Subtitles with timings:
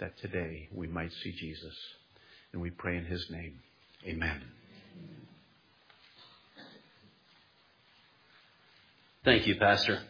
[0.00, 1.74] that today we might see Jesus.
[2.52, 3.60] And we pray in his name.
[4.06, 4.42] Amen.
[9.24, 10.00] Thank you, Pastor.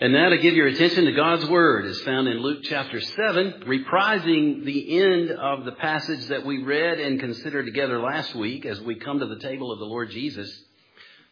[0.00, 3.64] And now to give your attention to God's Word is found in Luke chapter 7,
[3.66, 8.80] reprising the end of the passage that we read and considered together last week as
[8.80, 10.50] we come to the table of the Lord Jesus.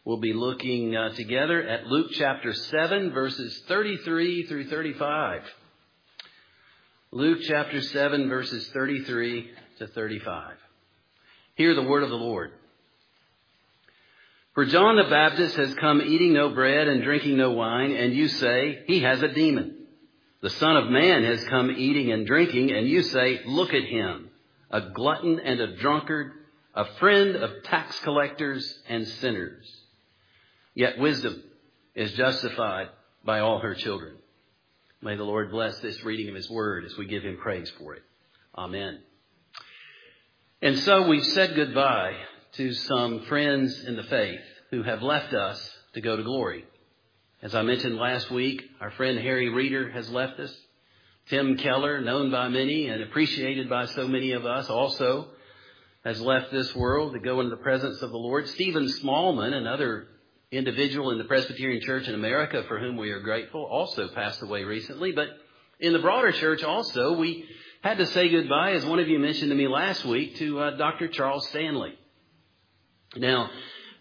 [0.05, 5.41] We'll be looking uh, together at Luke chapter 7, verses 33 through 35.
[7.11, 10.55] Luke chapter 7, verses 33 to 35.
[11.55, 12.51] Hear the word of the Lord.
[14.53, 18.27] For John the Baptist has come eating no bread and drinking no wine, and you
[18.27, 19.85] say, he has a demon.
[20.41, 24.29] The Son of Man has come eating and drinking, and you say, look at him,
[24.69, 26.33] a glutton and a drunkard,
[26.75, 29.65] a friend of tax collectors and sinners.
[30.75, 31.41] Yet wisdom
[31.95, 32.89] is justified
[33.23, 34.17] by all her children.
[35.01, 37.93] May the Lord bless this reading of His Word as we give Him praise for
[37.93, 38.03] it.
[38.57, 38.99] Amen.
[40.61, 42.13] And so we've said goodbye
[42.53, 46.65] to some friends in the faith who have left us to go to glory.
[47.43, 50.55] As I mentioned last week, our friend Harry Reeder has left us.
[51.29, 55.27] Tim Keller, known by many and appreciated by so many of us, also
[56.03, 58.47] has left this world to go into the presence of the Lord.
[58.47, 60.07] Stephen Smallman, another
[60.51, 64.63] individual in the Presbyterian Church in America for whom we are grateful, also passed away
[64.63, 65.11] recently.
[65.11, 65.29] But
[65.79, 67.45] in the broader church also, we
[67.81, 70.77] had to say goodbye, as one of you mentioned to me last week, to uh,
[70.77, 71.07] Dr.
[71.07, 71.93] Charles Stanley.
[73.15, 73.49] Now,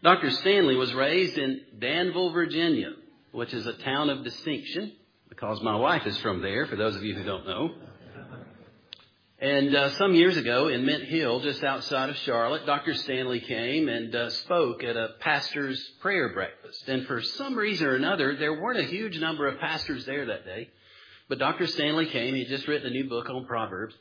[0.03, 0.31] Dr.
[0.31, 2.91] Stanley was raised in Danville, Virginia,
[3.33, 4.93] which is a town of distinction
[5.29, 7.71] because my wife is from there, for those of you who don't know.
[9.39, 12.95] And uh, some years ago in Mint Hill, just outside of Charlotte, Dr.
[12.95, 16.89] Stanley came and uh, spoke at a pastor's prayer breakfast.
[16.89, 20.47] And for some reason or another, there weren't a huge number of pastors there that
[20.47, 20.71] day.
[21.29, 21.67] But Dr.
[21.67, 22.35] Stanley came.
[22.35, 23.95] He had just written a new book on Proverbs.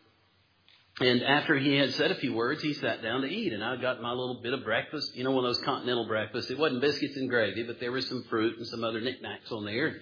[1.01, 3.51] And after he had said a few words, he sat down to eat.
[3.51, 6.49] And I got my little bit of breakfast, you know, one of those continental breakfasts.
[6.49, 9.65] It wasn't biscuits and gravy, but there was some fruit and some other knickknacks on
[9.65, 9.97] there.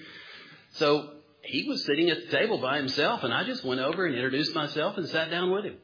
[0.74, 1.10] So
[1.44, 4.56] he was sitting at the table by himself, and I just went over and introduced
[4.56, 5.76] myself and sat down with him.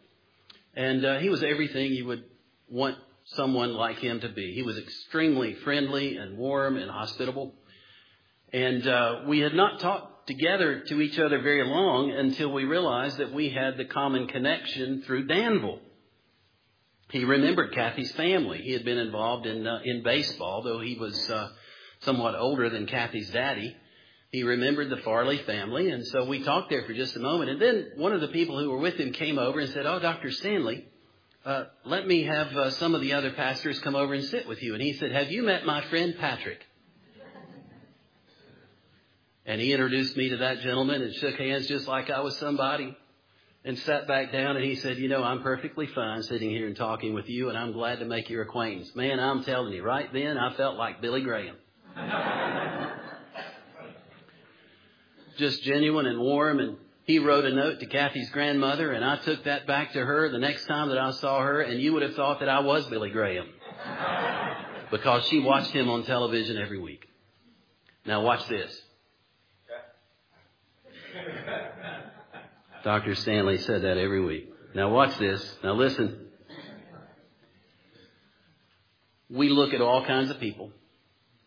[0.73, 2.23] And uh, he was everything you would
[2.69, 4.53] want someone like him to be.
[4.53, 7.53] He was extremely friendly and warm and hospitable.
[8.53, 13.17] And uh, we had not talked together to each other very long until we realized
[13.17, 15.79] that we had the common connection through Danville.
[17.11, 18.59] He remembered Kathy's family.
[18.59, 21.49] He had been involved in uh, in baseball, though he was uh,
[22.01, 23.75] somewhat older than Kathy's daddy
[24.31, 27.49] he remembered the Farley family, and so we talked there for just a moment.
[27.49, 29.99] And then one of the people who were with him came over and said, Oh,
[29.99, 30.31] Dr.
[30.31, 30.85] Stanley,
[31.45, 34.61] uh, let me have uh, some of the other pastors come over and sit with
[34.61, 34.75] you.
[34.75, 36.59] And he said, Have you met my friend Patrick?
[39.47, 42.95] And he introduced me to that gentleman and shook hands just like I was somebody
[43.65, 46.75] and sat back down and he said, You know, I'm perfectly fine sitting here and
[46.75, 48.95] talking with you and I'm glad to make your acquaintance.
[48.95, 51.55] Man, I'm telling you, right then I felt like Billy Graham.
[55.39, 56.59] just genuine and warm.
[56.59, 60.29] And he wrote a note to Kathy's grandmother, and I took that back to her
[60.29, 62.85] the next time that I saw her, and you would have thought that I was
[62.87, 63.47] Billy Graham
[64.91, 67.07] because she watched him on television every week.
[68.05, 68.79] Now, watch this.
[72.83, 73.15] Dr.
[73.15, 74.53] Stanley said that every week.
[74.75, 75.43] Now, watch this.
[75.63, 76.27] Now, listen.
[79.29, 80.71] We look at all kinds of people.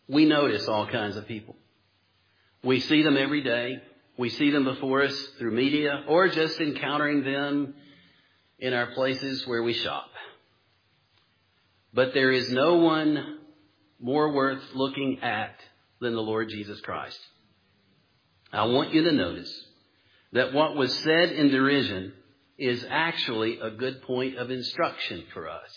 [0.07, 1.55] We notice all kinds of people.
[2.63, 3.81] We see them every day.
[4.17, 7.73] We see them before us through media or just encountering them
[8.59, 10.09] in our places where we shop.
[11.93, 13.39] But there is no one
[13.99, 15.55] more worth looking at
[15.99, 17.19] than the Lord Jesus Christ.
[18.51, 19.65] I want you to notice
[20.31, 22.13] that what was said in derision
[22.57, 25.71] is actually a good point of instruction for us.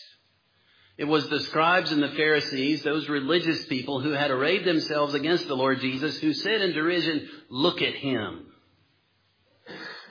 [0.98, 5.46] It was the scribes and the Pharisees, those religious people who had arrayed themselves against
[5.46, 8.46] the Lord Jesus, who said in derision, Look at him.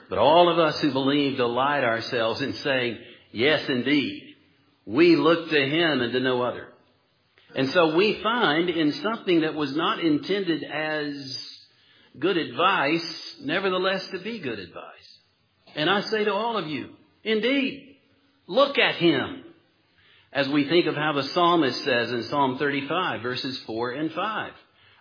[0.08, 2.98] But all of us who believe delight ourselves in saying,
[3.32, 4.36] Yes, indeed.
[4.84, 6.68] We look to him and to no other.
[7.56, 11.58] And so we find in something that was not intended as
[12.16, 15.18] good advice, nevertheless to be good advice.
[15.74, 16.90] And I say to all of you,
[17.24, 17.96] indeed,
[18.46, 19.42] look at him
[20.36, 24.52] as we think of how the psalmist says in Psalm 35, verses 4 and 5.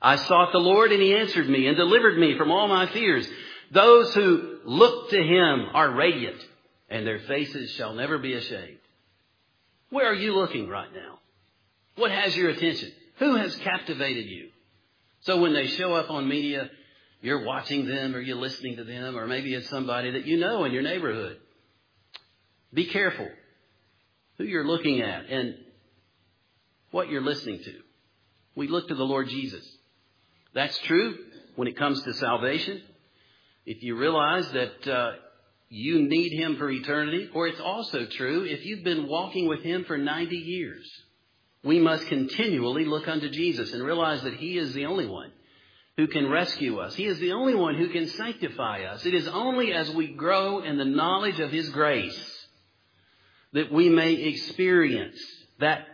[0.02, 3.28] I sought the Lord and he answered me and delivered me from all my fears.
[3.70, 6.42] Those who look to him are radiant
[6.90, 8.78] and their faces shall never be ashamed.
[9.90, 11.20] Where are you looking right now?
[11.98, 12.94] What has your attention?
[13.18, 14.52] Who has captivated you?
[15.20, 16.70] So when they show up on media,
[17.22, 20.64] you're watching them or you're listening to them, or maybe it's somebody that you know
[20.64, 21.40] in your neighborhood.
[22.74, 23.28] Be careful
[24.38, 25.56] who you're looking at and
[26.92, 27.74] what you're listening to.
[28.56, 29.66] We look to the Lord Jesus.
[30.54, 31.18] That's true
[31.56, 32.82] when it comes to salvation.
[33.66, 35.12] If you realize that uh,
[35.70, 39.84] you need Him for eternity, or it's also true if you've been walking with Him
[39.86, 40.86] for 90 years.
[41.64, 45.32] We must continually look unto Jesus and realize that He is the only one
[45.98, 46.94] who can rescue us.
[46.96, 49.06] He is the only one who can sanctify us.
[49.06, 52.35] It is only as we grow in the knowledge of His grace
[53.56, 55.18] that we may experience
[55.60, 55.88] that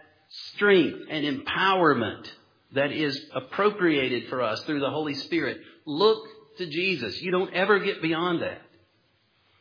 [0.55, 2.27] strength and empowerment
[2.73, 5.59] that is appropriated for us through the Holy Spirit.
[5.85, 6.25] Look
[6.57, 7.21] to Jesus.
[7.21, 8.61] You don't ever get beyond that.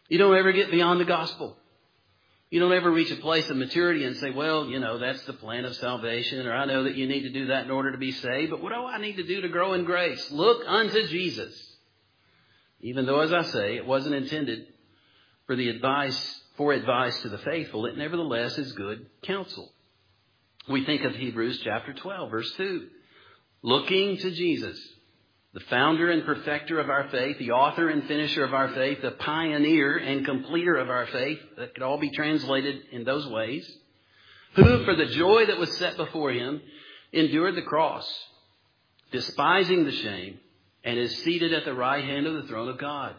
[0.08, 1.58] You don't ever get beyond the gospel.
[2.48, 5.34] You don't ever reach a place of maturity and say, well, you know, that's the
[5.34, 7.98] plan of salvation, or I know that you need to do that in order to
[7.98, 10.30] be saved, but what do I need to do to grow in grace?
[10.30, 11.54] Look unto Jesus.
[12.80, 14.68] Even though, as I say, it wasn't intended
[15.46, 19.72] for the advice, for advice to the faithful, it nevertheless is good counsel.
[20.68, 22.86] We think of Hebrews chapter 12, verse 2.
[23.62, 24.78] Looking to Jesus,
[25.54, 29.12] the founder and perfecter of our faith, the author and finisher of our faith, the
[29.12, 33.66] pioneer and completer of our faith, that could all be translated in those ways,
[34.52, 36.60] who, for the joy that was set before him,
[37.10, 38.06] endured the cross,
[39.12, 40.38] despising the shame,
[40.84, 43.14] and is seated at the right hand of the throne of God.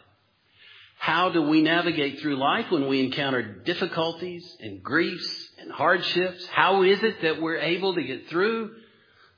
[1.01, 6.45] How do we navigate through life when we encounter difficulties and griefs and hardships?
[6.45, 8.75] How is it that we're able to get through?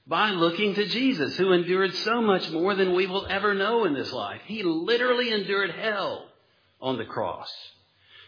[0.06, 3.94] by looking to Jesus, who endured so much more than we will ever know in
[3.94, 4.42] this life.
[4.45, 6.25] He literally endured hell
[6.81, 7.50] on the cross.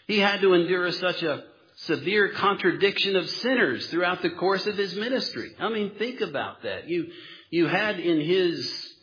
[0.07, 1.43] He had to endure such a
[1.75, 5.51] severe contradiction of sinners throughout the course of his ministry.
[5.59, 6.87] I mean, think about that.
[6.87, 7.07] You,
[7.49, 8.93] you had in his,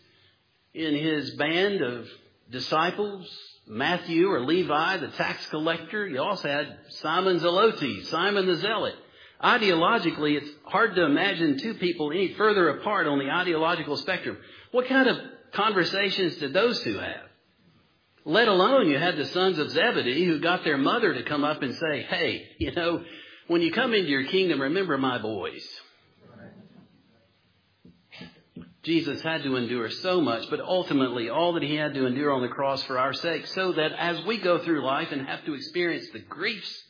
[0.73, 2.08] in his band of
[2.50, 3.31] disciples,
[3.67, 6.06] Matthew or Levi, the tax collector.
[6.06, 8.94] You also had Simon Zelotes, Simon the Zealot.
[9.43, 14.38] Ideologically, it's hard to imagine two people any further apart on the ideological spectrum.
[14.70, 15.17] What kind of
[15.53, 17.29] conversations did those two have?
[18.25, 21.62] Let alone you had the sons of Zebedee who got their mother to come up
[21.62, 23.05] and say, hey, you know,
[23.49, 25.67] when you come into your kingdom, remember my boys.
[28.82, 32.43] Jesus had to endure so much, but ultimately all that he had to endure on
[32.43, 35.55] the cross for our sake, so that as we go through life and have to
[35.55, 36.82] experience the griefs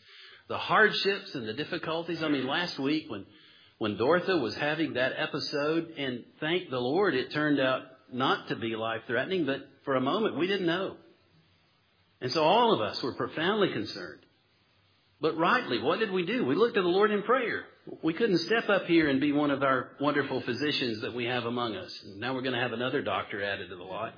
[0.53, 2.23] the hardships and the difficulties.
[2.23, 3.25] I mean, last week when,
[3.79, 8.57] when Dorotha was having that episode, and thank the Lord, it turned out not to
[8.57, 10.97] be life threatening, but for a moment we didn't know.
[12.21, 14.21] And so all of us were profoundly concerned.
[15.23, 16.45] But rightly, what did we do?
[16.45, 17.65] We looked to the Lord in prayer.
[18.03, 21.45] We couldn't step up here and be one of our wonderful physicians that we have
[21.45, 22.05] among us.
[22.17, 24.15] now we're going to have another doctor added to the lot.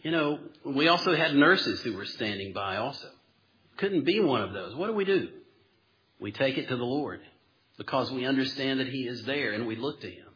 [0.00, 3.08] You know, we also had nurses who were standing by also.
[3.78, 4.76] Couldn't be one of those.
[4.76, 5.30] What do we do?
[6.20, 7.20] We take it to the Lord
[7.78, 10.28] because we understand that He is there and we look to Him.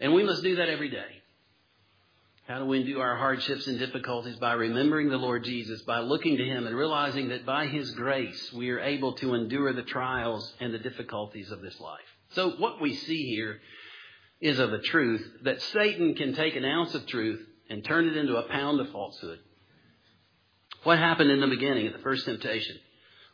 [0.00, 1.22] And we must do that every day.
[2.48, 4.36] How do we endure our hardships and difficulties?
[4.36, 8.50] By remembering the Lord Jesus, by looking to Him and realizing that by His grace
[8.54, 12.00] we are able to endure the trials and the difficulties of this life.
[12.30, 13.60] So what we see here
[14.40, 18.16] is of a truth that Satan can take an ounce of truth and turn it
[18.16, 19.40] into a pound of falsehood.
[20.84, 22.78] What happened in the beginning at the first temptation?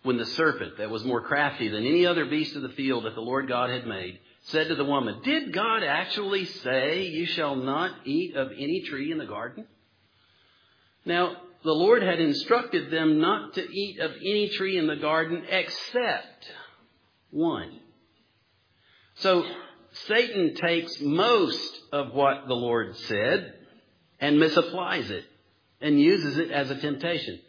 [0.03, 3.15] When the serpent, that was more crafty than any other beast of the field that
[3.15, 7.57] the Lord God had made, said to the woman, Did God actually say, You shall
[7.57, 9.67] not eat of any tree in the garden?
[11.05, 15.45] Now, the Lord had instructed them not to eat of any tree in the garden
[15.49, 16.47] except
[17.31, 17.81] one.
[19.17, 19.45] So,
[20.07, 23.55] Satan takes most of what the Lord said
[24.21, 25.25] and misapplies it
[25.81, 27.41] and uses it as a temptation.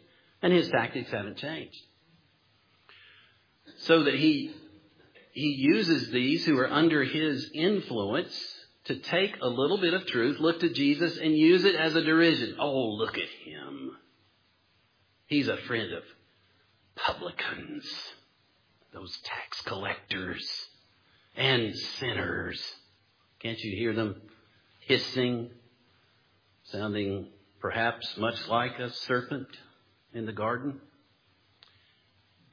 [0.42, 1.80] And his tactics haven't changed.
[3.78, 4.54] So that he,
[5.36, 8.34] he uses these who are under his influence
[8.86, 12.02] to take a little bit of truth, look to Jesus, and use it as a
[12.02, 12.56] derision.
[12.58, 13.90] Oh, look at him.
[15.26, 16.04] He's a friend of
[16.94, 17.84] publicans,
[18.94, 20.68] those tax collectors,
[21.36, 22.64] and sinners.
[23.40, 24.22] Can't you hear them
[24.86, 25.50] hissing
[26.62, 27.28] sounding
[27.60, 29.48] perhaps much like a serpent
[30.14, 30.80] in the garden.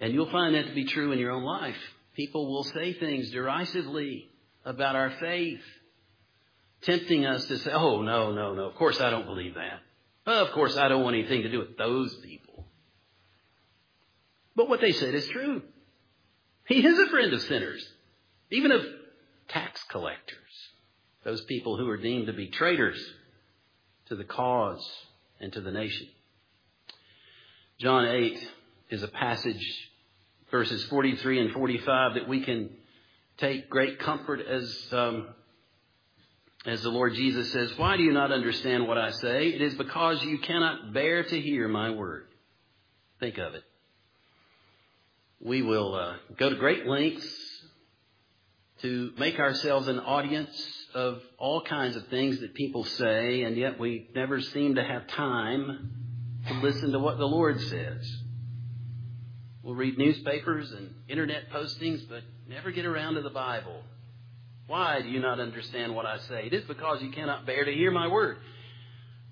[0.02, 1.78] And you'll find that to be true in your own life.
[2.15, 4.29] People will say things derisively
[4.65, 5.62] about our faith,
[6.82, 9.79] tempting us to say, oh, no, no, no, of course I don't believe that.
[10.25, 12.65] Oh, of course I don't want anything to do with those people.
[14.55, 15.63] But what they said is true.
[16.67, 17.86] He is a friend of sinners,
[18.51, 18.82] even of
[19.50, 20.38] tax collectors.
[21.24, 23.01] those people who are deemed to be traitors
[24.08, 24.86] to the cause
[25.39, 26.08] and to the nation.
[27.79, 28.50] John 8
[28.89, 29.89] is a passage,
[30.53, 32.69] verses 43 and 45, that we can
[33.39, 35.27] take great comfort as, um,
[36.67, 39.48] as the Lord Jesus says, Why do you not understand what I say?
[39.48, 42.27] It is because you cannot bear to hear my word.
[43.19, 43.63] Think of it.
[45.41, 47.27] We will uh, go to great lengths
[48.83, 53.79] to make ourselves an audience of all kinds of things that people say, and yet
[53.79, 55.89] we never seem to have time
[56.48, 58.23] to listen to what the Lord says.
[59.63, 63.82] We'll read newspapers and internet postings, but never get around to the Bible.
[64.67, 66.48] Why do you not understand what I say?
[66.48, 68.38] It is because you cannot bear to hear my word.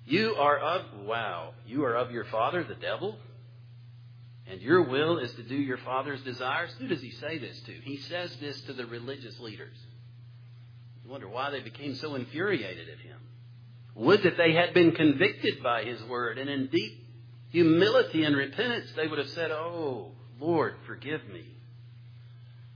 [0.06, 3.18] You are of, wow, you are of your father, the devil,
[4.50, 6.70] and your will is to do your father's desires.
[6.78, 7.72] Who does he say this to?
[7.72, 9.76] He says this to the religious leaders.
[11.04, 13.18] You wonder why they became so infuriated at him.
[13.94, 17.06] Would that they had been convicted by his word, and in deep
[17.50, 20.12] humility and repentance, they would have said, Oh,
[20.42, 21.44] Lord, forgive me.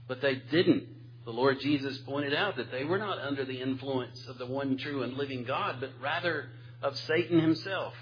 [0.07, 0.85] But they didn't.
[1.25, 4.77] The Lord Jesus pointed out that they were not under the influence of the one
[4.77, 6.47] true and living God, but rather
[6.81, 7.93] of Satan himself.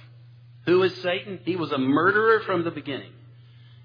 [0.68, 1.40] Who is Satan?
[1.46, 3.12] He was a murderer from the beginning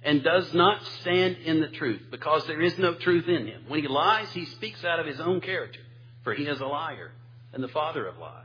[0.03, 3.65] and does not stand in the truth because there is no truth in him.
[3.67, 5.81] When he lies, he speaks out of his own character,
[6.25, 7.13] for he is a liar
[7.55, 8.45] and the father of lies.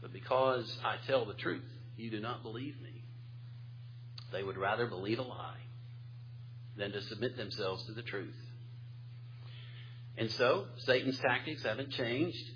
[0.00, 1.64] But because I tell the truth,
[1.96, 3.02] you do not believe me.
[4.30, 5.65] They would rather believe a lie
[6.76, 8.34] than to submit themselves to the truth.
[10.18, 12.50] And so, Satan's tactics haven't changed.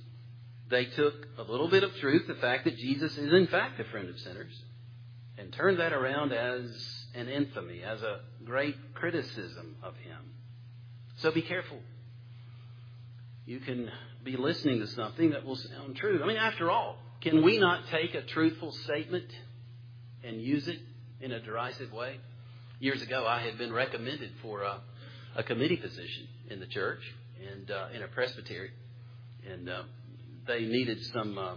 [0.70, 3.84] They took a little bit of truth, the fact that Jesus is in fact a
[3.84, 4.62] friend of sinners,
[5.36, 10.32] and turned that around as an infamy, as a great criticism of him.
[11.16, 11.78] So be careful.
[13.46, 13.90] You can
[14.22, 16.22] be listening to something that will sound true.
[16.22, 19.26] I mean, after all, can we not take a truthful statement
[20.22, 20.78] and use it
[21.20, 22.20] in a derisive way?
[22.80, 24.80] Years ago, I had been recommended for a,
[25.36, 27.00] a committee position in the church
[27.52, 28.70] and uh, in a presbytery,
[29.46, 29.82] and uh,
[30.46, 31.54] they needed some uh,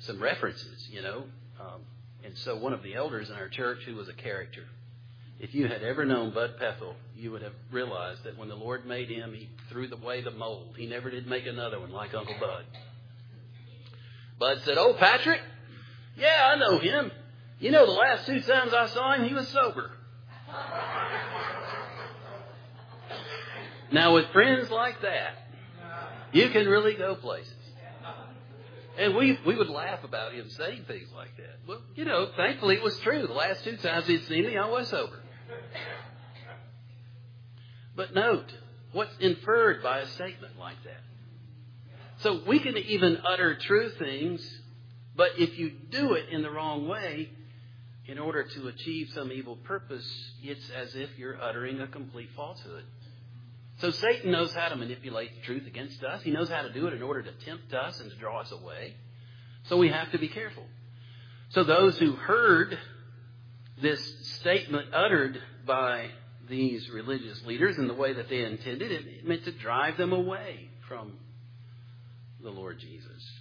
[0.00, 1.24] some references, you know.
[1.60, 1.82] Um,
[2.24, 4.64] and so one of the elders in our church, who was a character,
[5.38, 8.86] if you had ever known Bud Pethel, you would have realized that when the Lord
[8.86, 10.74] made him, he threw away the mold.
[10.78, 12.64] He never did make another one like Uncle Bud.
[14.38, 15.40] Bud said, Oh, Patrick?
[16.16, 17.10] Yeah, I know him.
[17.60, 19.90] You know, the last two times I saw him, he was sober.
[23.92, 25.34] Now, with friends like that,
[26.32, 27.54] you can really go places.
[28.98, 31.60] And we, we would laugh about him saying things like that.
[31.66, 33.26] Well, you know, thankfully it was true.
[33.26, 35.18] The last two times he'd seen me, I was sober.
[37.96, 38.52] But note
[38.92, 41.00] what's inferred by a statement like that.
[42.18, 44.46] So we can even utter true things,
[45.16, 47.30] but if you do it in the wrong way,
[48.06, 50.06] in order to achieve some evil purpose,
[50.42, 52.84] it's as if you're uttering a complete falsehood.
[53.78, 56.22] So Satan knows how to manipulate the truth against us.
[56.22, 58.52] He knows how to do it in order to tempt us and to draw us
[58.52, 58.94] away.
[59.64, 60.64] So we have to be careful.
[61.50, 62.78] So those who heard
[63.80, 64.00] this
[64.38, 66.10] statement uttered by
[66.48, 70.70] these religious leaders in the way that they intended, it meant to drive them away
[70.88, 71.14] from
[72.42, 73.31] the Lord Jesus.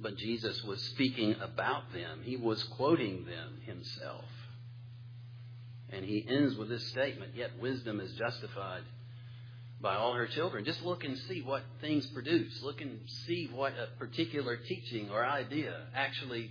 [0.00, 2.20] But Jesus was speaking about them.
[2.22, 4.24] He was quoting them himself.
[5.90, 8.82] And he ends with this statement Yet wisdom is justified
[9.80, 10.64] by all her children.
[10.64, 12.62] Just look and see what things produce.
[12.62, 16.50] Look and see what a particular teaching or idea actually,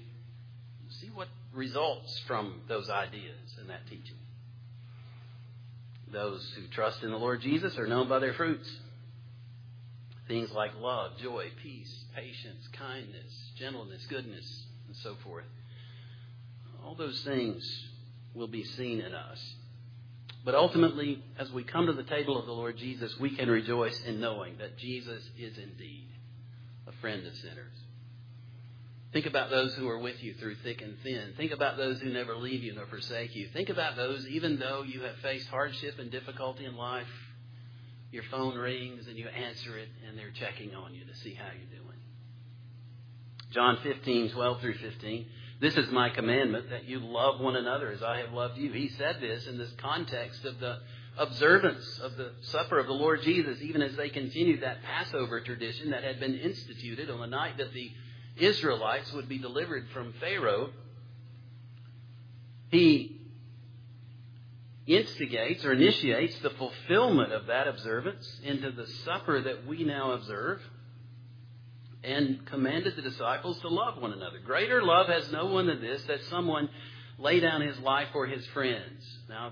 [1.01, 4.17] see what results from those ideas and that teaching.
[6.11, 8.69] Those who trust in the Lord Jesus are known by their fruits.
[10.27, 15.45] Things like love, joy, peace, patience, kindness, gentleness, goodness, and so forth.
[16.83, 17.63] All those things
[18.33, 19.55] will be seen in us.
[20.43, 23.99] But ultimately, as we come to the table of the Lord Jesus, we can rejoice
[24.05, 26.07] in knowing that Jesus is indeed
[26.87, 27.73] a friend of sinners.
[29.13, 31.33] Think about those who are with you through thick and thin.
[31.37, 33.47] Think about those who never leave you nor forsake you.
[33.53, 37.07] Think about those, even though you have faced hardship and difficulty in life,
[38.11, 41.45] your phone rings and you answer it and they're checking on you to see how
[41.45, 41.97] you're doing.
[43.51, 45.25] John 15, 12 through 15.
[45.59, 48.71] This is my commandment that you love one another as I have loved you.
[48.71, 50.77] He said this in this context of the
[51.17, 55.91] observance of the supper of the Lord Jesus, even as they continued that Passover tradition
[55.91, 57.91] that had been instituted on the night that the
[58.37, 60.69] Israelites would be delivered from Pharaoh.
[62.69, 63.16] He
[64.87, 70.61] instigates or initiates the fulfillment of that observance into the supper that we now observe.
[72.03, 74.39] and commanded the disciples to love one another.
[74.45, 76.69] Greater love has no one than this, that someone
[77.17, 79.03] lay down his life for his friends.
[79.27, 79.51] Now,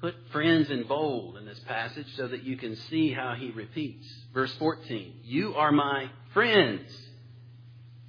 [0.00, 4.06] put friends in bold in this passage so that you can see how he repeats.
[4.34, 6.90] Verse 14 You are my friends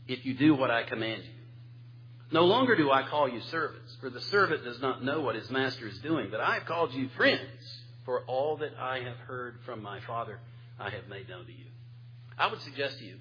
[0.08, 1.32] if you do what I command you.
[2.32, 5.50] No longer do I call you servants, for the servant does not know what his
[5.50, 9.60] master is doing, but I have called you friends, for all that I have heard
[9.66, 10.40] from my Father
[10.80, 11.66] I have made known to you.
[12.38, 13.16] I would suggest to you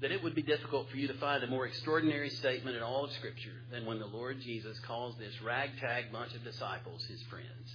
[0.00, 3.04] that it would be difficult for you to find a more extraordinary statement in all
[3.04, 7.74] of Scripture than when the Lord Jesus calls this ragtag bunch of disciples his friends.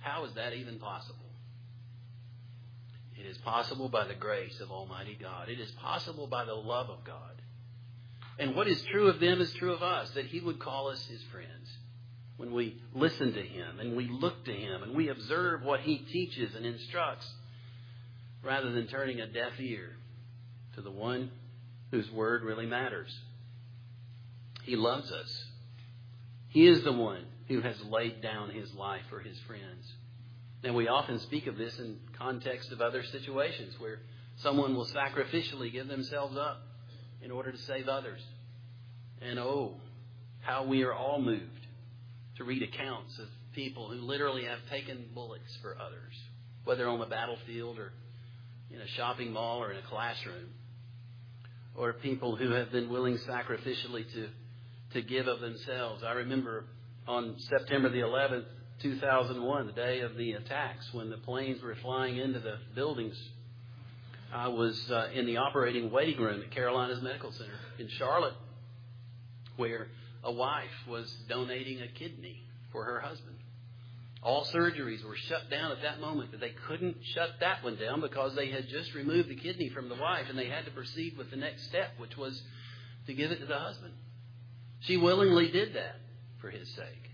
[0.00, 1.16] How is that even possible?
[3.18, 5.48] It is possible by the grace of Almighty God.
[5.48, 7.40] It is possible by the love of God.
[8.38, 11.04] And what is true of them is true of us, that He would call us
[11.06, 11.70] His friends.
[12.36, 15.98] When we listen to Him and we look to Him and we observe what He
[15.98, 17.30] teaches and instructs,
[18.42, 19.96] rather than turning a deaf ear
[20.74, 21.30] to the one
[21.90, 23.16] whose word really matters.
[24.64, 25.44] He loves us.
[26.48, 29.92] He is the one who has laid down his life for his friends.
[30.62, 34.00] And we often speak of this in context of other situations where
[34.36, 36.62] someone will sacrificially give themselves up
[37.24, 38.20] in order to save others.
[39.22, 39.72] And oh,
[40.40, 41.66] how we are all moved
[42.36, 46.12] to read accounts of people who literally have taken bullets for others,
[46.64, 47.92] whether on the battlefield or
[48.70, 50.50] in a shopping mall or in a classroom,
[51.76, 54.28] or people who have been willing sacrificially to,
[54.92, 56.02] to give of themselves.
[56.04, 56.64] I remember
[57.06, 58.44] on September the 11th,
[58.82, 63.16] 2001, the day of the attacks, when the planes were flying into the buildings,
[64.34, 68.34] I was uh, in the operating waiting room at Carolinas Medical Center in Charlotte,
[69.56, 69.86] where
[70.24, 73.36] a wife was donating a kidney for her husband.
[74.24, 78.00] All surgeries were shut down at that moment, but they couldn't shut that one down
[78.00, 81.16] because they had just removed the kidney from the wife and they had to proceed
[81.16, 82.42] with the next step, which was
[83.06, 83.92] to give it to the husband.
[84.80, 85.96] She willingly did that
[86.40, 87.10] for his sake.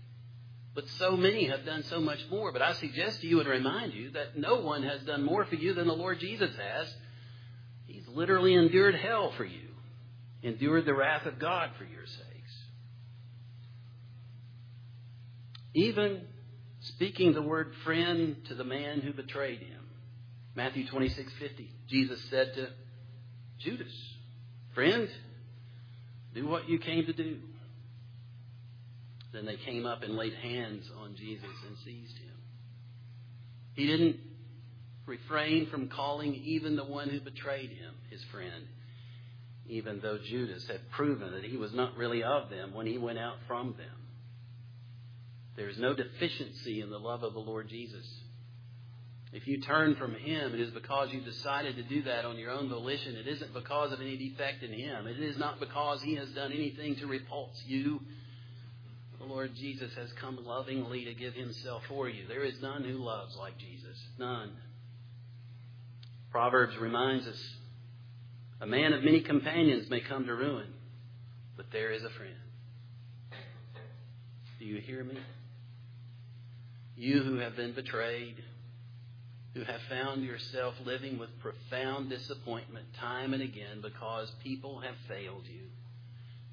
[0.73, 2.51] But so many have done so much more.
[2.51, 5.55] But I suggest to you and remind you that no one has done more for
[5.55, 6.95] you than the Lord Jesus has.
[8.13, 9.69] Literally endured hell for you,
[10.43, 12.63] endured the wrath of God for your sakes.
[15.73, 16.21] Even
[16.81, 19.85] speaking the word friend to the man who betrayed him.
[20.55, 21.69] Matthew 26:50.
[21.87, 22.73] Jesus said to
[23.59, 23.93] Judas,
[24.73, 25.09] "Friend,
[26.33, 27.41] do what you came to do."
[29.31, 32.35] Then they came up and laid hands on Jesus and seized him.
[33.73, 34.19] He didn't
[35.11, 38.65] refrain from calling even the one who betrayed him his friend,
[39.67, 43.19] even though Judas had proven that he was not really of them when he went
[43.19, 44.01] out from them.
[45.57, 48.07] There is no deficiency in the love of the Lord Jesus.
[49.33, 52.51] If you turn from Him, it is because you decided to do that on your
[52.51, 53.15] own volition.
[53.15, 55.07] It isn't because of any defect in Him.
[55.07, 58.01] It is not because He has done anything to repulse you.
[59.19, 62.27] The Lord Jesus has come lovingly to give Himself for you.
[62.27, 63.97] There is none who loves like Jesus.
[64.17, 64.51] None.
[66.31, 67.55] Proverbs reminds us
[68.61, 70.67] a man of many companions may come to ruin,
[71.57, 72.35] but there is a friend.
[74.59, 75.17] Do you hear me?
[76.95, 78.35] You who have been betrayed,
[79.55, 85.43] who have found yourself living with profound disappointment time and again because people have failed
[85.51, 85.63] you.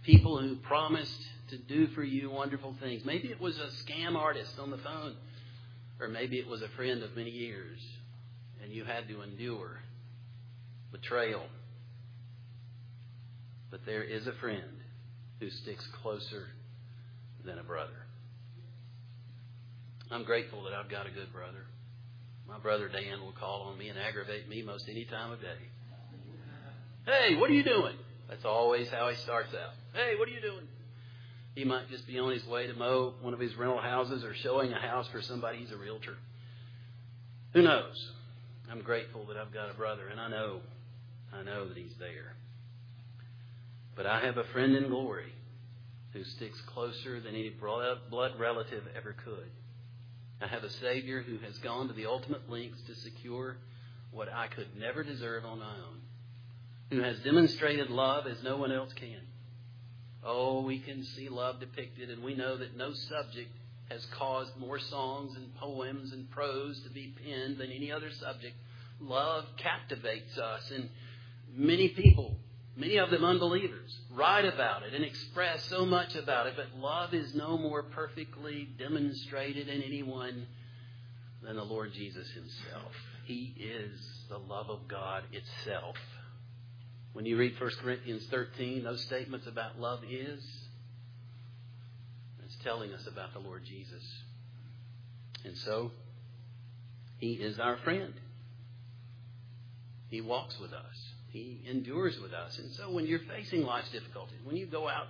[0.02, 3.04] People who promised to do for you wonderful things.
[3.04, 5.14] Maybe it was a scam artist on the phone,
[6.00, 7.78] or maybe it was a friend of many years,
[8.68, 9.80] and you had to endure
[10.92, 11.46] betrayal.
[13.70, 14.82] But there is a friend
[15.40, 16.48] who sticks closer
[17.46, 17.96] than a brother.
[20.10, 21.64] I'm grateful that I've got a good brother.
[22.46, 25.46] My brother Dan will call on me and aggravate me most any time of day.
[27.06, 27.96] Hey, what are you doing?
[28.28, 29.72] That's always how he starts out.
[29.94, 30.68] Hey, what are you doing?
[31.54, 34.34] He might just be on his way to mow one of his rental houses or
[34.34, 35.58] showing a house for somebody.
[35.58, 36.16] He's a realtor.
[37.54, 38.12] Who knows?
[38.70, 40.60] I'm grateful that I've got a brother, and I know,
[41.32, 42.34] I know that he's there.
[43.96, 45.32] But I have a friend in glory
[46.12, 49.50] who sticks closer than any blood relative ever could.
[50.40, 53.56] I have a Savior who has gone to the ultimate lengths to secure
[54.12, 56.00] what I could never deserve on my own,
[56.90, 59.20] who has demonstrated love as no one else can.
[60.24, 63.50] Oh, we can see love depicted, and we know that no subject
[63.90, 68.54] has caused more songs and poems and prose to be penned than any other subject.
[69.00, 70.88] Love captivates us, and
[71.54, 72.36] many people
[72.78, 77.12] many of them unbelievers, write about it and express so much about it, but love
[77.12, 80.46] is no more perfectly demonstrated in anyone
[81.42, 82.92] than the Lord Jesus himself.
[83.24, 85.96] He is the love of God itself.
[87.12, 90.40] When you read 1 Corinthians 13, those statements about love is,
[92.68, 94.02] telling us about the Lord Jesus.
[95.42, 95.90] And so,
[97.16, 98.12] He is our friend.
[100.10, 100.96] He walks with us.
[101.30, 102.58] He endures with us.
[102.58, 105.06] And so when you're facing life's difficulties, when you go out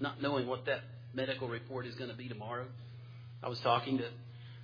[0.00, 0.80] not knowing what that
[1.14, 2.66] medical report is going to be tomorrow,
[3.42, 4.08] I was talking to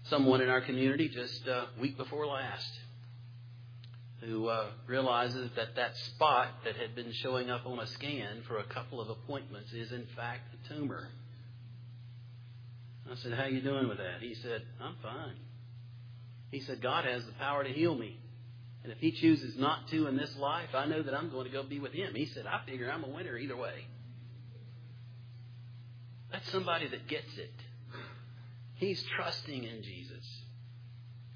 [0.05, 2.71] someone in our community just a week before last
[4.21, 8.59] who uh, realizes that that spot that had been showing up on a scan for
[8.59, 11.09] a couple of appointments is in fact a tumor.
[13.11, 15.37] I said, "How you doing with that?" He said, "I'm fine."
[16.51, 18.19] He said, "God has the power to heal me."
[18.85, 21.51] And if he chooses not to in this life, I know that I'm going to
[21.51, 22.15] go be with him.
[22.15, 23.87] He said, I figure I'm a winner either way.
[26.31, 27.55] That's somebody that gets it.
[28.75, 30.43] He's trusting in Jesus.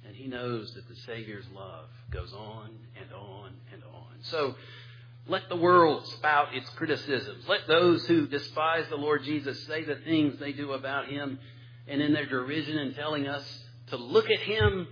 [0.06, 4.16] And he knows that the Savior's love goes on and on and on.
[4.22, 4.54] So
[5.26, 7.44] let the world spout its criticisms.
[7.48, 11.38] Let those who despise the Lord Jesus say the things they do about him.
[11.88, 13.44] And in their derision and telling us
[13.88, 14.86] to look at him,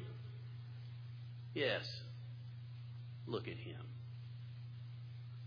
[1.54, 1.85] yes,
[3.26, 3.76] look at him.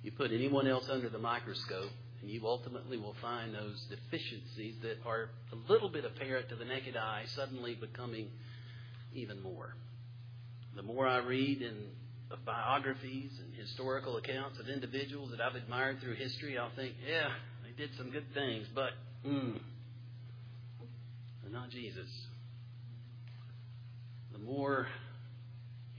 [0.03, 4.97] You put anyone else under the microscope, and you ultimately will find those deficiencies that
[5.05, 8.27] are a little bit apparent to the naked eye suddenly becoming
[9.13, 9.75] even more.
[10.75, 11.75] The more I read in
[12.31, 17.29] of biographies and historical accounts of individuals that I've admired through history, I'll think, yeah,
[17.63, 18.91] they did some good things, but
[19.25, 19.59] mm,
[21.49, 22.09] but not Jesus.
[24.31, 24.87] The more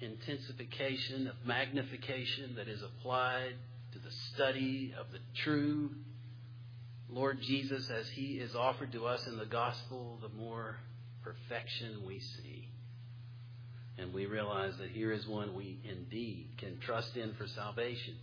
[0.00, 3.54] intensification of magnification that is applied
[3.92, 5.90] to the study of the true
[7.08, 10.76] Lord Jesus as he is offered to us in the gospel, the more
[11.22, 12.68] perfection we see.
[13.98, 18.14] And we realize that here is one we indeed can trust in for salvation,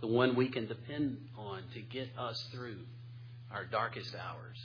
[0.00, 2.78] the one we can depend on to get us through
[3.50, 4.58] our darkest hours.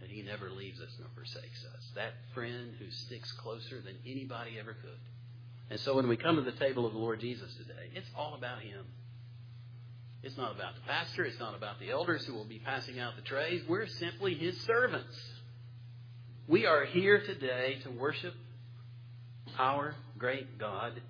[0.00, 1.90] That he never leaves us nor forsakes us.
[1.94, 5.00] That friend who sticks closer than anybody ever could.
[5.70, 8.34] And so when we come to the table of the Lord Jesus today, it's all
[8.34, 8.84] about Him.
[10.22, 11.24] It's not about the pastor.
[11.24, 13.62] It's not about the elders who will be passing out the trays.
[13.68, 15.16] We're simply His servants.
[16.46, 18.34] We are here today to worship
[19.58, 21.00] our great God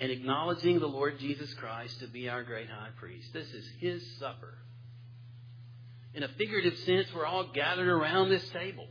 [0.00, 3.32] and acknowledging the Lord Jesus Christ to be our great high priest.
[3.32, 4.54] This is His supper.
[6.14, 8.86] In a figurative sense, we're all gathered around this table.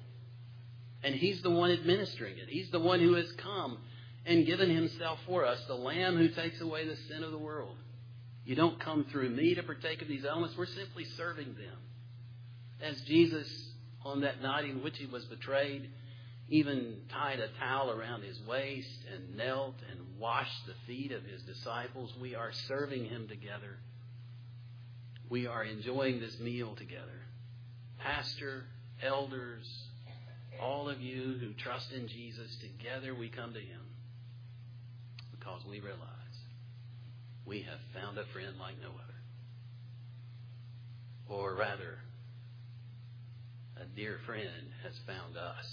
[1.03, 2.49] And He's the one administering it.
[2.49, 3.77] He's the one who has come
[4.25, 7.75] and given himself for us, the Lamb who takes away the sin of the world.
[8.45, 10.55] You don't come through me to partake of these elements.
[10.57, 11.77] We're simply serving them.
[12.81, 13.47] As Jesus,
[14.03, 15.89] on that night in which he was betrayed,
[16.49, 21.41] even tied a towel around his waist and knelt and washed the feet of his
[21.43, 23.77] disciples, we are serving him together.
[25.31, 27.21] We are enjoying this meal together.
[27.99, 28.65] Pastor,
[29.01, 29.65] elders,
[30.61, 33.79] all of you who trust in Jesus, together we come to him
[35.31, 36.01] because we realize
[37.45, 39.13] we have found a friend like no other.
[41.29, 41.99] Or rather,
[43.77, 44.49] a dear friend
[44.83, 45.65] has found us,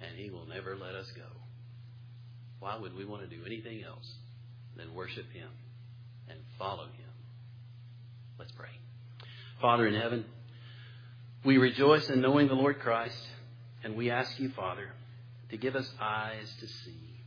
[0.00, 1.26] and he will never let us go.
[2.60, 4.08] Why would we want to do anything else
[4.76, 5.48] than worship him
[6.28, 7.07] and follow him?
[8.38, 8.68] Let's pray.
[9.60, 10.24] Father in heaven,
[11.44, 13.20] we rejoice in knowing the Lord Christ,
[13.82, 14.88] and we ask you, Father,
[15.50, 17.20] to give us eyes to see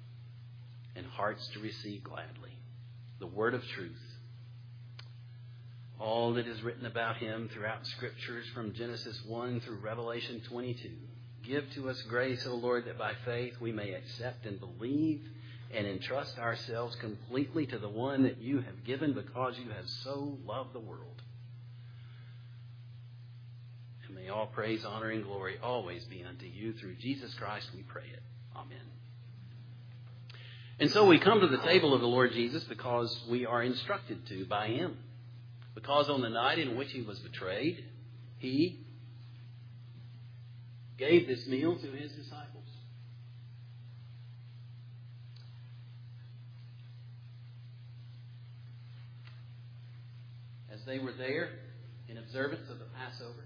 [0.95, 2.51] and hearts to receive gladly
[3.19, 4.01] the word of truth.
[5.99, 10.89] All that is written about him throughout scriptures from Genesis 1 through Revelation 22.
[11.43, 15.27] Give to us grace, O Lord, that by faith we may accept and believe
[15.73, 20.37] and entrust ourselves completely to the one that you have given because you have so
[20.45, 21.21] loved the world.
[24.05, 26.73] And may all praise, honor, and glory always be unto you.
[26.73, 28.21] Through Jesus Christ we pray it.
[28.55, 28.77] Amen.
[30.79, 34.25] And so we come to the table of the Lord Jesus because we are instructed
[34.27, 34.97] to by Him.
[35.75, 37.85] Because on the night in which He was betrayed,
[38.39, 38.79] He
[40.97, 42.60] gave this meal to His disciples.
[50.81, 51.61] As they were there
[52.09, 53.45] in observance of the Passover,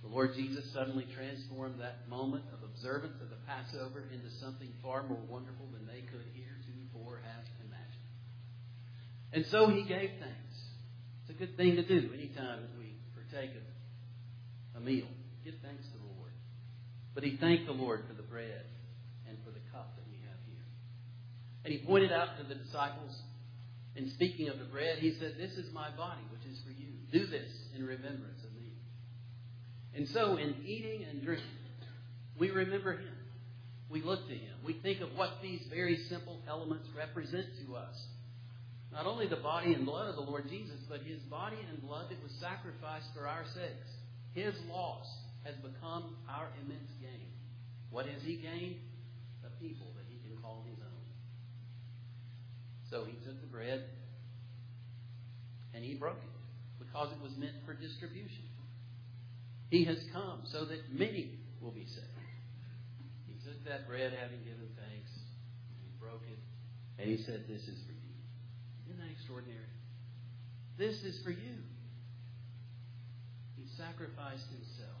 [0.00, 5.02] the Lord Jesus suddenly transformed that moment of observance of the Passover into something far
[5.02, 8.06] more wonderful than they could heretofore have imagined.
[9.34, 10.54] And so he gave thanks.
[11.26, 15.10] It's a good thing to do anytime we partake of a meal.
[15.42, 16.30] Give thanks to the Lord.
[17.14, 18.70] But he thanked the Lord for the bread
[19.26, 20.66] and for the cup that we have here.
[21.64, 23.18] And he pointed out to the disciples
[23.94, 26.88] And speaking of the bread, he said, This is my body, which is for you.
[27.10, 28.72] Do this in remembrance of me.
[29.94, 31.46] And so, in eating and drinking,
[32.38, 33.16] we remember him.
[33.90, 34.54] We look to him.
[34.64, 37.94] We think of what these very simple elements represent to us.
[38.90, 42.10] Not only the body and blood of the Lord Jesus, but his body and blood
[42.10, 43.88] that was sacrificed for our sakes.
[44.34, 45.06] His loss
[45.44, 47.28] has become our immense gain.
[47.90, 48.76] What has he gained?
[49.42, 51.04] The people that he can call his own.
[52.90, 53.84] So he took the bread
[55.74, 56.31] and he broke it
[56.84, 58.44] because it was meant for distribution.
[59.70, 62.06] He has come so that many will be saved.
[63.26, 66.38] He took that bread having given thanks, and he broke it,
[67.00, 68.12] and he said, This is for you.
[68.86, 69.72] Isn't that extraordinary?
[70.76, 71.56] This is for you.
[73.56, 75.00] He sacrificed himself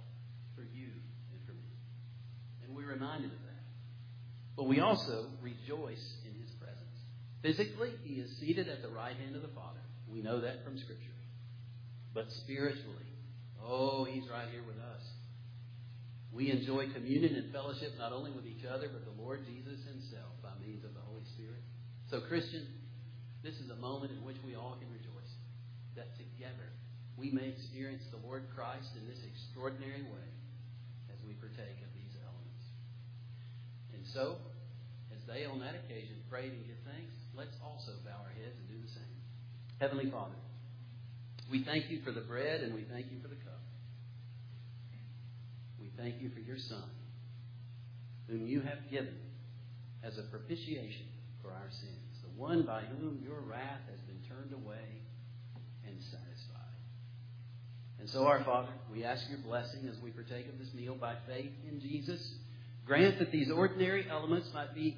[0.54, 0.88] for you
[1.32, 1.72] and for me.
[2.64, 3.62] And we're reminded of that.
[4.56, 6.96] But we also rejoice in his presence.
[7.42, 9.80] Physically, he is seated at the right hand of the Father.
[10.08, 11.11] We know that from Scripture.
[12.14, 13.08] But spiritually,
[13.62, 15.02] oh, he's right here with us.
[16.32, 20.32] We enjoy communion and fellowship not only with each other, but the Lord Jesus himself
[20.42, 21.60] by means of the Holy Spirit.
[22.08, 22.66] So, Christian,
[23.44, 25.32] this is a moment in which we all can rejoice
[25.96, 26.72] that together
[27.16, 30.28] we may experience the Lord Christ in this extraordinary way
[31.12, 32.64] as we partake of these elements.
[33.92, 34.40] And so,
[35.12, 38.66] as they on that occasion prayed and give thanks, let's also bow our heads and
[38.72, 39.14] do the same.
[39.80, 40.36] Heavenly Father,
[41.52, 43.60] we thank you for the bread and we thank you for the cup.
[45.78, 46.82] We thank you for your Son,
[48.26, 49.14] whom you have given
[50.02, 51.04] as a propitiation
[51.42, 55.02] for our sins, the one by whom your wrath has been turned away
[55.86, 56.62] and satisfied.
[58.00, 61.16] And so, our Father, we ask your blessing as we partake of this meal by
[61.28, 62.34] faith in Jesus.
[62.86, 64.96] Grant that these ordinary elements might be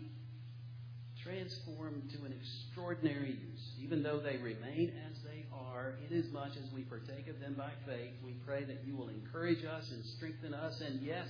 [1.25, 5.19] transformed to an extraordinary use, even though they remain as
[5.55, 8.13] are, inasmuch as we partake of them by faith.
[8.25, 11.29] We pray that you will encourage us and strengthen us, and yes,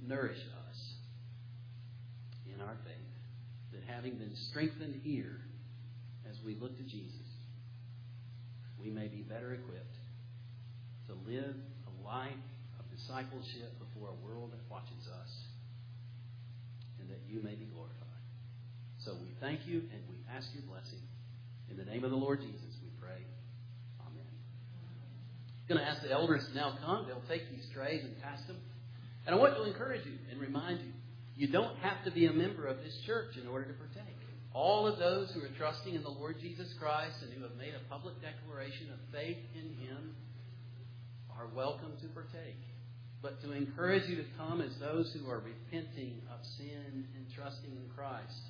[0.00, 0.38] nourish
[0.68, 0.78] us
[2.54, 2.94] in our faith.
[3.72, 5.40] That having been strengthened here
[6.28, 7.26] as we look to Jesus,
[8.80, 9.96] we may be better equipped
[11.08, 11.54] to live
[11.86, 12.32] a life
[12.78, 15.32] of discipleship before a world that watches us,
[17.00, 17.98] and that you may be glorified.
[19.04, 21.00] So we thank you and we ask your blessing.
[21.70, 22.76] In the name of the Lord Jesus,
[23.08, 23.24] pray.
[24.04, 24.28] Amen.
[24.28, 27.06] I'm going to ask the elders to now come.
[27.08, 28.56] They'll take these trays and pass them.
[29.26, 30.92] And I want to encourage you and remind you
[31.36, 34.16] you don't have to be a member of this church in order to partake.
[34.52, 37.74] All of those who are trusting in the Lord Jesus Christ and who have made
[37.74, 40.16] a public declaration of faith in Him
[41.30, 42.58] are welcome to partake.
[43.22, 47.70] But to encourage you to come as those who are repenting of sin and trusting
[47.70, 48.40] in Christ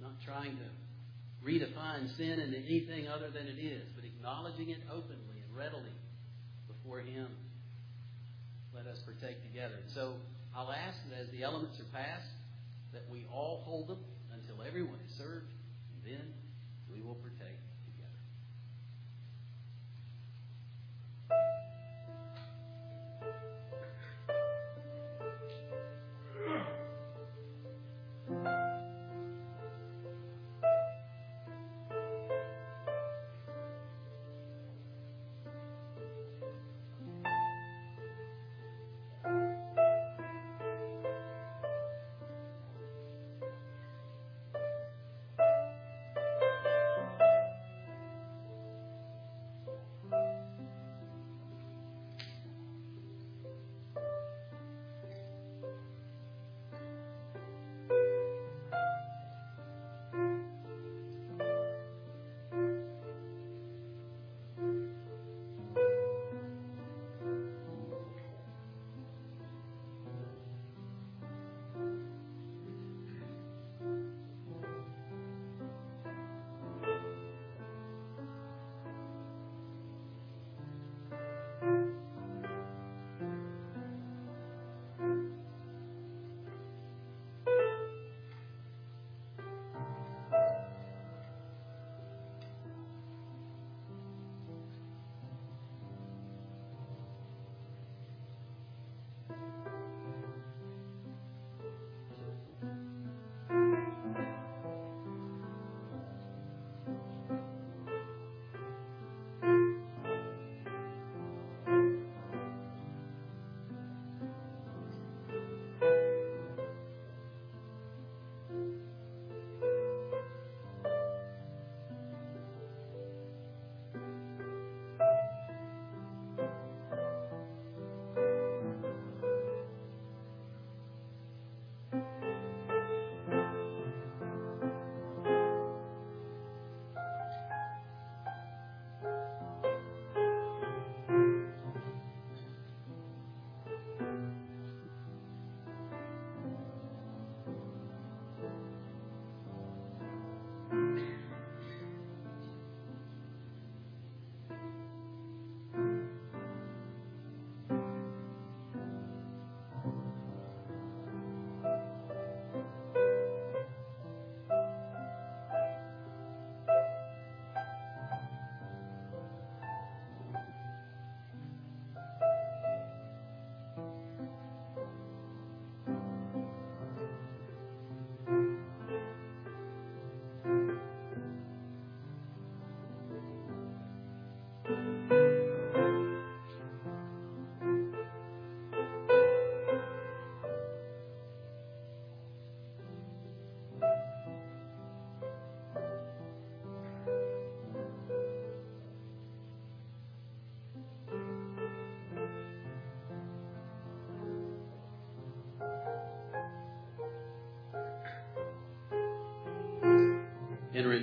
[0.00, 0.68] not trying to
[1.44, 5.94] redefine sin into anything other than it is, but acknowledging it openly and readily
[6.66, 7.28] before Him.
[8.74, 9.78] Let us partake together.
[9.94, 10.14] So
[10.54, 12.28] I'll ask that as the elements are passed,
[12.92, 13.98] that we all hold them
[14.32, 15.50] until everyone is served,
[15.92, 16.24] and then
[16.92, 17.35] we will partake.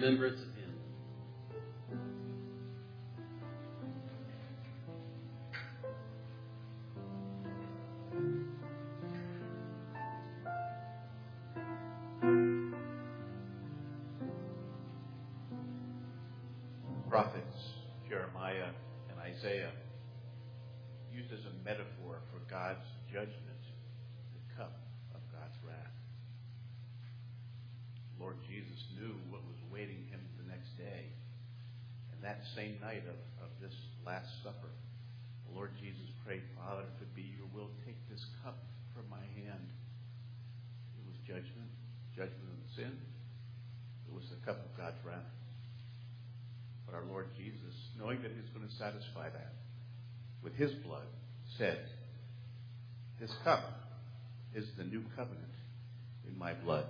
[0.04, 0.43] Remembrance
[32.84, 33.74] night of, of this
[34.06, 34.68] Last Supper,
[35.48, 38.60] the Lord Jesus prayed, Father, if it be your will, take this cup
[38.92, 39.64] from my hand.
[41.00, 41.72] It was judgment,
[42.12, 42.92] judgment of sin.
[44.04, 45.32] It was the cup of God's wrath.
[46.86, 49.56] But our Lord Jesus, knowing that He's going to satisfy that
[50.44, 51.08] with His blood,
[51.58, 51.88] said,
[53.20, 53.64] This cup
[54.54, 55.56] is the new covenant
[56.28, 56.86] in my blood.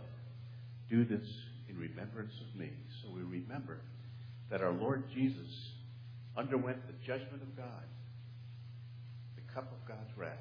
[0.90, 1.28] Do this
[1.70, 2.72] in remembrance of me.
[3.02, 3.78] So we remember
[4.50, 5.73] that our Lord Jesus
[6.38, 7.86] underwent the judgment of God,
[9.36, 10.32] the cup of God's wrath,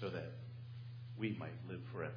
[0.00, 0.32] so that
[1.18, 2.12] we might live forever.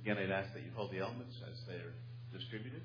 [0.00, 1.92] Again, I'd ask that you hold the elements as they're
[2.32, 2.82] distributed,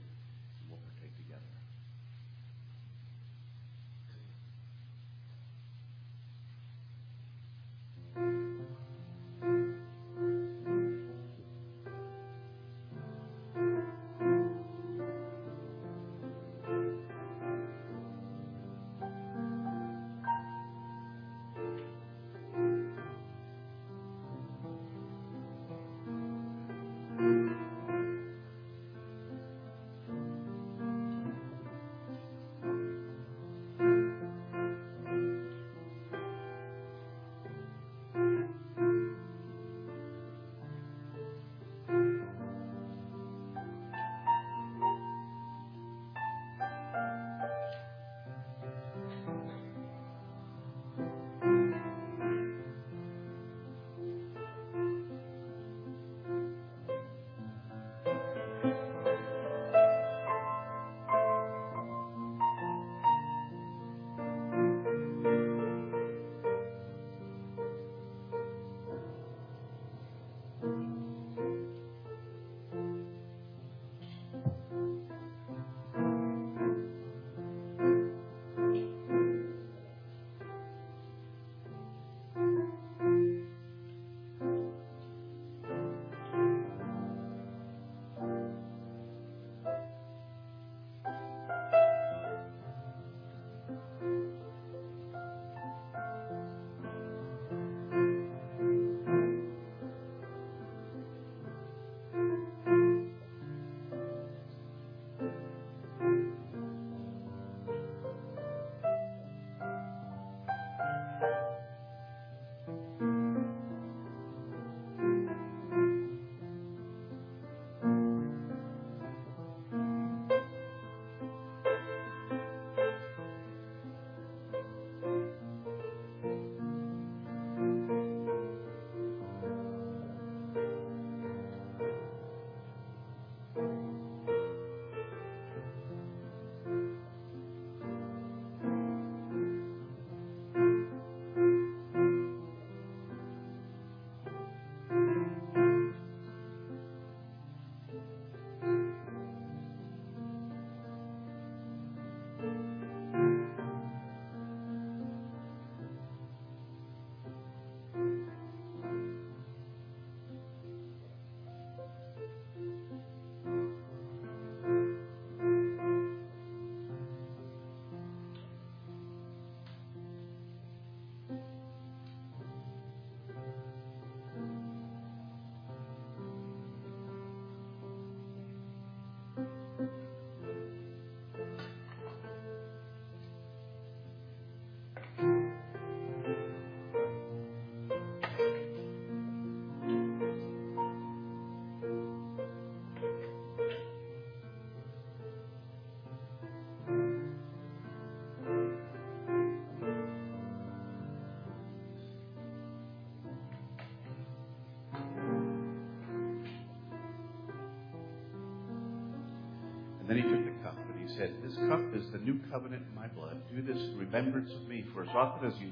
[210.12, 212.94] Then he took the cup and he said, This cup is the new covenant in
[212.94, 213.40] my blood.
[213.48, 214.84] Do this in remembrance of me.
[214.94, 215.72] For as often as you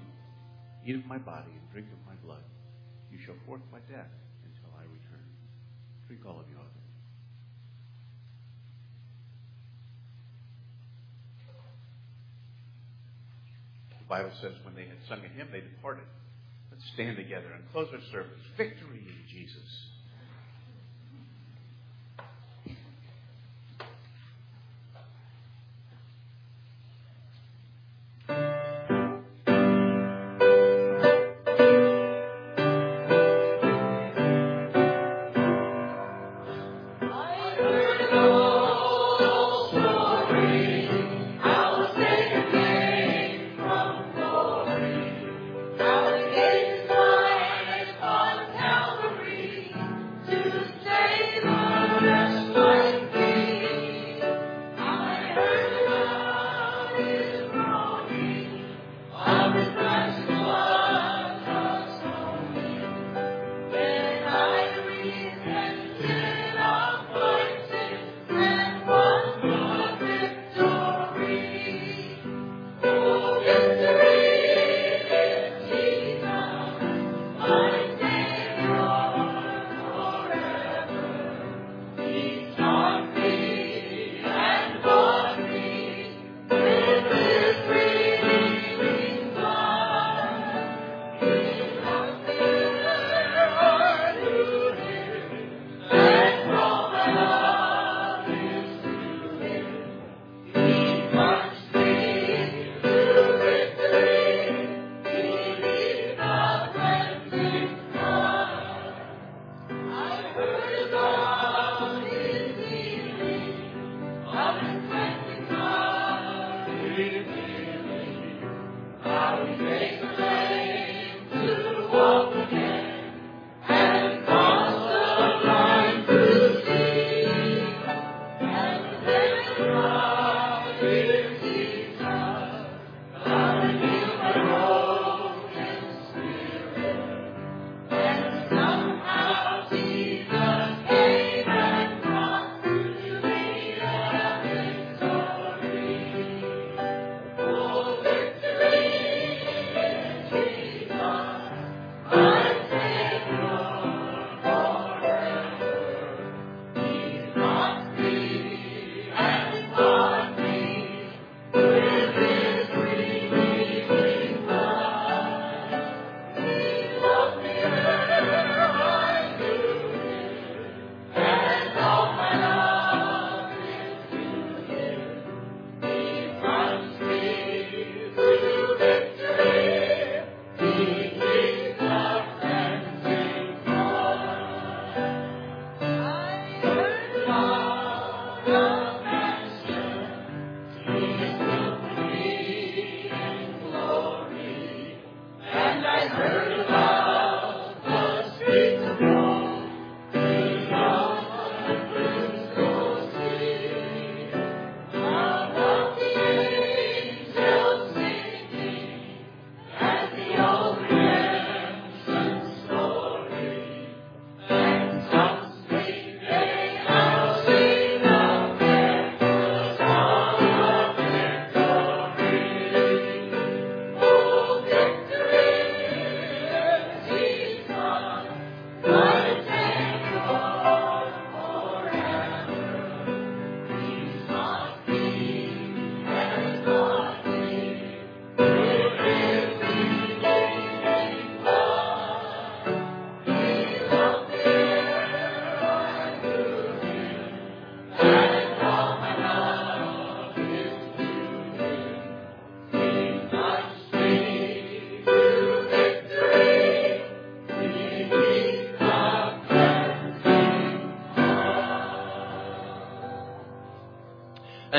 [0.88, 2.48] eat of my body and drink of my blood,
[3.12, 4.08] you shall forth my death.
[4.48, 5.28] Until I return.
[6.08, 6.88] Drink all of you of it.
[14.00, 16.08] The Bible says when they had sung a hymn, they departed.
[16.72, 18.40] Let's stand together and close our service.
[18.56, 19.99] Victory in Jesus.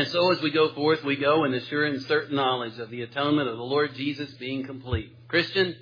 [0.01, 2.89] And so as we go forth, we go in the sure and certain knowledge of
[2.89, 5.15] the atonement of the Lord Jesus being complete.
[5.29, 5.77] Christian,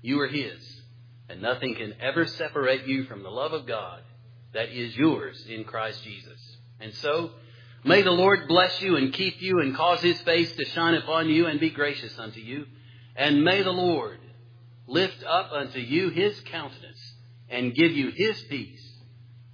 [0.00, 0.80] you are His,
[1.28, 4.00] and nothing can ever separate you from the love of God
[4.54, 6.40] that is yours in Christ Jesus.
[6.80, 7.32] And so,
[7.84, 11.28] may the Lord bless you and keep you and cause His face to shine upon
[11.28, 12.64] you and be gracious unto you.
[13.14, 14.20] And may the Lord
[14.86, 17.12] lift up unto you His countenance
[17.50, 18.90] and give you His peace,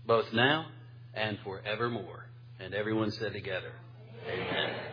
[0.07, 0.67] both now
[1.13, 2.27] and forevermore.
[2.61, 3.73] And everyone said together,
[4.29, 4.87] Amen.